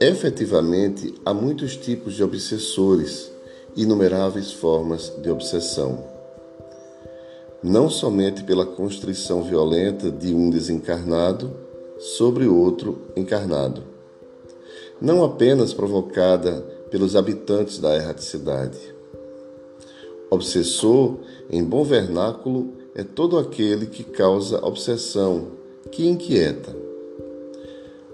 Efetivamente, 0.00 1.14
há 1.24 1.32
muitos 1.32 1.76
tipos 1.76 2.14
de 2.14 2.24
obsessores, 2.24 3.30
inumeráveis 3.76 4.52
formas 4.52 5.12
de 5.22 5.30
obsessão. 5.30 6.04
Não 7.62 7.88
somente 7.88 8.42
pela 8.42 8.66
constrição 8.66 9.44
violenta 9.44 10.10
de 10.10 10.34
um 10.34 10.50
desencarnado 10.50 11.52
sobre 11.98 12.48
outro 12.48 13.02
encarnado, 13.14 13.84
não 15.00 15.24
apenas 15.24 15.72
provocada 15.72 16.60
pelos 16.90 17.14
habitantes 17.14 17.78
da 17.78 17.94
erraticidade. 17.94 18.78
Obsessor, 20.30 21.18
em 21.48 21.62
bom 21.62 21.84
vernáculo, 21.84 22.81
é 22.94 23.02
todo 23.02 23.38
aquele 23.38 23.86
que 23.86 24.04
causa 24.04 24.64
obsessão, 24.64 25.48
que 25.90 26.06
inquieta. 26.06 26.76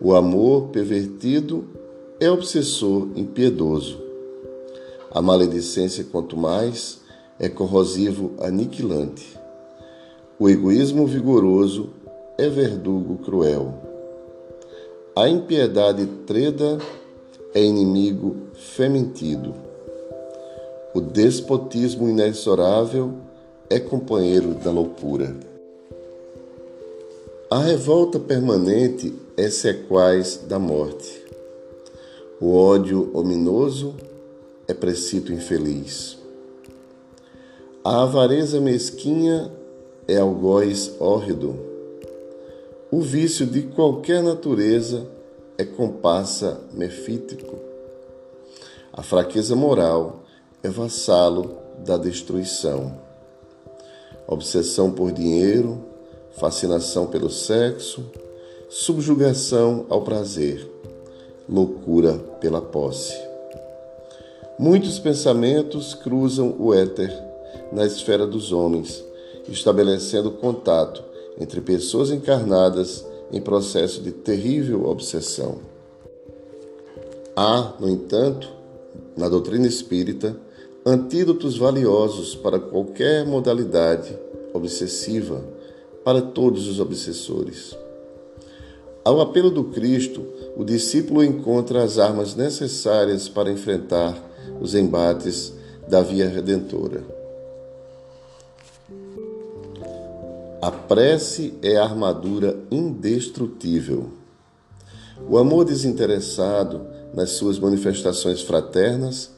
O 0.00 0.14
amor 0.14 0.68
pervertido 0.68 1.64
é 2.20 2.30
obsessor 2.30 3.08
impiedoso. 3.16 4.00
A 5.10 5.20
maledicência, 5.20 6.04
quanto 6.04 6.36
mais, 6.36 7.00
é 7.40 7.48
corrosivo 7.48 8.32
aniquilante. 8.40 9.36
O 10.38 10.48
egoísmo 10.48 11.06
vigoroso 11.06 11.90
é 12.36 12.48
verdugo 12.48 13.18
cruel. 13.24 13.74
A 15.16 15.28
impiedade 15.28 16.06
treda 16.24 16.78
é 17.52 17.60
inimigo 17.60 18.36
fementido. 18.54 19.52
O 20.94 21.00
despotismo 21.00 22.08
inexorável 22.08 23.27
é 23.70 23.78
companheiro 23.78 24.54
da 24.54 24.70
loucura. 24.70 25.36
A 27.50 27.58
revolta 27.58 28.18
permanente 28.18 29.14
é 29.36 29.50
sequaz 29.50 30.40
da 30.48 30.58
morte. 30.58 31.22
O 32.40 32.54
ódio 32.54 33.10
ominoso 33.14 33.94
é 34.66 34.72
precito 34.72 35.32
infeliz. 35.32 36.16
A 37.84 38.02
avareza 38.04 38.60
mesquinha 38.60 39.52
é 40.06 40.16
algoz 40.16 40.92
hórrido. 40.98 41.58
O 42.90 43.02
vício 43.02 43.44
de 43.44 43.62
qualquer 43.62 44.22
natureza 44.22 45.06
é 45.58 45.64
compassa 45.64 46.60
mefítico. 46.72 47.58
A 48.92 49.02
fraqueza 49.02 49.54
moral 49.54 50.22
é 50.62 50.70
vassalo 50.70 51.56
da 51.84 51.98
destruição. 51.98 53.07
Obsessão 54.28 54.90
por 54.90 55.10
dinheiro, 55.10 55.82
fascinação 56.32 57.06
pelo 57.06 57.30
sexo, 57.30 58.04
subjugação 58.68 59.86
ao 59.88 60.02
prazer, 60.02 60.70
loucura 61.48 62.18
pela 62.38 62.60
posse. 62.60 63.16
Muitos 64.58 64.98
pensamentos 64.98 65.94
cruzam 65.94 66.54
o 66.58 66.74
éter 66.74 67.10
na 67.72 67.86
esfera 67.86 68.26
dos 68.26 68.52
homens, 68.52 69.02
estabelecendo 69.48 70.30
contato 70.32 71.02
entre 71.40 71.62
pessoas 71.62 72.10
encarnadas 72.10 73.06
em 73.32 73.40
processo 73.40 74.02
de 74.02 74.12
terrível 74.12 74.86
obsessão. 74.86 75.58
Há, 77.34 77.72
no 77.80 77.88
entanto, 77.88 78.50
na 79.16 79.28
doutrina 79.28 79.66
espírita, 79.66 80.36
antídotos 80.88 81.58
valiosos 81.58 82.34
para 82.34 82.58
qualquer 82.58 83.26
modalidade 83.26 84.18
obsessiva 84.54 85.44
para 86.02 86.22
todos 86.22 86.66
os 86.66 86.80
obsessores. 86.80 87.76
Ao 89.04 89.20
apelo 89.20 89.50
do 89.50 89.64
Cristo, 89.64 90.24
o 90.56 90.64
discípulo 90.64 91.22
encontra 91.22 91.82
as 91.82 91.98
armas 91.98 92.34
necessárias 92.34 93.28
para 93.28 93.50
enfrentar 93.50 94.16
os 94.60 94.74
embates 94.74 95.52
da 95.86 96.00
via 96.00 96.26
redentora. 96.26 97.04
A 100.62 100.70
prece 100.70 101.54
é 101.62 101.76
a 101.76 101.84
armadura 101.84 102.58
indestrutível. 102.70 104.06
O 105.28 105.36
amor 105.36 105.64
desinteressado, 105.64 106.86
nas 107.14 107.30
suas 107.32 107.58
manifestações 107.58 108.40
fraternas, 108.40 109.30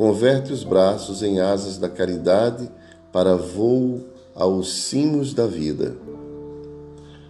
converte 0.00 0.50
os 0.50 0.64
braços 0.64 1.22
em 1.22 1.40
asas 1.40 1.76
da 1.76 1.86
caridade 1.86 2.70
para 3.12 3.36
voo 3.36 4.00
aos 4.34 4.72
cimos 4.72 5.34
da 5.34 5.46
vida. 5.46 5.94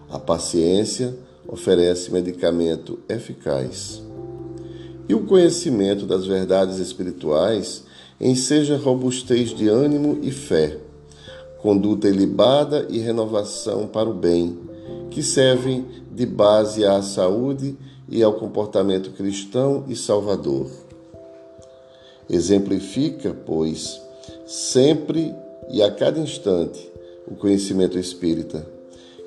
A 0.09 0.17
paciência 0.17 1.13
oferece 1.45 2.13
medicamento 2.13 2.97
eficaz. 3.09 4.01
E 5.09 5.13
o 5.13 5.25
conhecimento 5.25 6.05
das 6.05 6.25
verdades 6.25 6.77
espirituais 6.77 7.83
enseja 8.21 8.77
robustez 8.77 9.49
de 9.49 9.67
ânimo 9.67 10.19
e 10.21 10.31
fé 10.31 10.77
conduta 11.57 12.07
ilibada 12.07 12.87
e 12.89 12.99
renovação 12.99 13.85
para 13.85 14.09
o 14.09 14.13
bem, 14.13 14.57
que 15.09 15.21
servem 15.21 15.85
de 16.09 16.25
base 16.25 16.85
à 16.85 17.01
saúde 17.01 17.77
e 18.07 18.23
ao 18.23 18.35
comportamento 18.35 19.11
cristão 19.11 19.83
e 19.89 19.95
salvador. 19.95 20.90
Exemplifica, 22.33 23.35
pois, 23.45 24.01
sempre 24.45 25.35
e 25.69 25.83
a 25.83 25.91
cada 25.91 26.17
instante 26.17 26.89
o 27.27 27.35
conhecimento 27.35 27.99
espírita, 27.99 28.65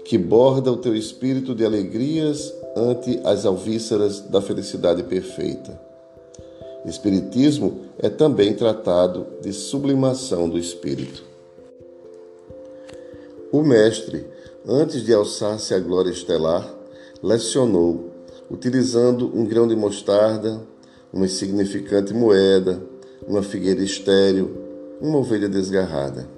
que 0.06 0.16
borda 0.16 0.72
o 0.72 0.78
teu 0.78 0.94
espírito 0.94 1.54
de 1.54 1.66
alegrias 1.66 2.50
ante 2.75 3.20
as 3.22 3.44
alvíceras 3.44 4.20
da 4.20 4.41
felicidade 4.41 5.03
perfeita. 5.03 5.78
Espiritismo 6.87 7.81
é 7.98 8.09
também 8.09 8.54
tratado 8.54 9.26
de 9.42 9.53
sublimação 9.53 10.48
do 10.48 10.59
espírito. 10.59 11.25
O 13.53 13.62
mestre, 13.62 14.26
antes 14.66 15.04
de 15.04 15.12
alçar-se 15.12 15.75
à 15.75 15.78
glória 15.78 16.10
estelar, 16.10 16.75
lecionou, 17.22 18.10
utilizando 18.50 19.31
um 19.34 19.44
grão 19.44 19.69
de 19.69 19.76
mostarda, 19.76 20.60
uma 21.12 21.26
insignificante 21.26 22.12
moeda, 22.12 22.82
uma 23.26 23.42
figueira 23.42 23.82
estéril, 23.82 24.50
uma 25.00 25.18
ovelha 25.18 25.48
desgarrada. 25.48 26.28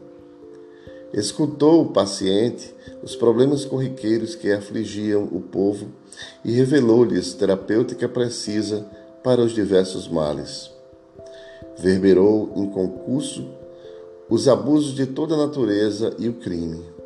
Escutou 1.12 1.86
paciente 1.86 2.74
os 3.02 3.14
problemas 3.14 3.64
corriqueiros 3.64 4.34
que 4.34 4.50
afligiam 4.50 5.24
o 5.24 5.40
povo 5.40 5.88
e 6.44 6.52
revelou-lhes 6.52 7.34
terapêutica 7.34 8.08
precisa 8.08 8.86
para 9.22 9.40
os 9.40 9.52
diversos 9.52 10.08
males. 10.08 10.70
Verberou 11.78 12.52
em 12.56 12.66
concurso 12.66 13.48
os 14.28 14.48
abusos 14.48 14.94
de 14.94 15.06
toda 15.06 15.34
a 15.34 15.38
natureza 15.38 16.14
e 16.18 16.28
o 16.28 16.34
crime 16.34 16.96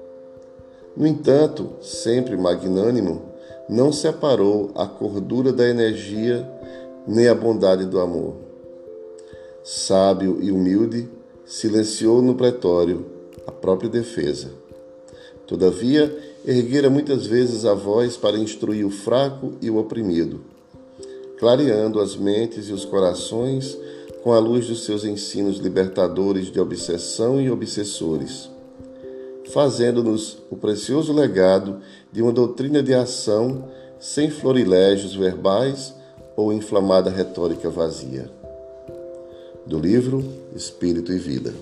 no 0.97 1.07
entanto, 1.07 1.71
sempre 1.81 2.37
magnânimo, 2.37 3.23
não 3.69 3.93
separou 3.93 4.71
a 4.75 4.87
cordura 4.87 5.53
da 5.53 5.67
energia 5.69 6.47
nem 7.07 7.29
a 7.29 7.35
bondade 7.35 7.87
do 7.87 8.01
amor. 8.01 8.50
Sábio 9.73 10.39
e 10.43 10.51
humilde, 10.51 11.09
silenciou 11.47 12.21
no 12.21 12.35
pretório 12.35 13.07
a 13.47 13.53
própria 13.53 13.89
defesa. 13.89 14.51
Todavia, 15.47 16.13
erguera 16.45 16.91
muitas 16.91 17.27
vezes 17.27 17.65
a 17.65 17.75
voz 17.75 18.17
para 18.17 18.39
instruir 18.39 18.85
o 18.85 18.91
fraco 18.91 19.53
e 19.61 19.71
o 19.71 19.77
oprimido, 19.77 20.41
clareando 21.39 22.01
as 22.01 22.17
mentes 22.17 22.69
e 22.69 22.73
os 22.73 22.85
corações 22.85 23.79
com 24.25 24.33
a 24.33 24.39
luz 24.39 24.67
dos 24.67 24.85
seus 24.85 25.05
ensinos 25.05 25.59
libertadores 25.59 26.47
de 26.47 26.59
obsessão 26.59 27.41
e 27.41 27.51
obsessores 27.51 28.51
fazendo-nos 29.51 30.39
o 30.51 30.57
precioso 30.57 31.13
legado 31.13 31.81
de 32.13 32.23
uma 32.23 32.33
doutrina 32.33 32.83
de 32.83 32.95
ação 32.95 33.69
sem 33.99 34.31
florilégios 34.31 35.15
verbais 35.15 35.95
ou 36.37 36.53
inflamada 36.53 37.11
retórica 37.11 37.69
vazia. 37.69 38.40
Do 39.67 39.79
livro 39.79 40.25
Espírito 40.55 41.13
e 41.13 41.19
Vida. 41.19 41.53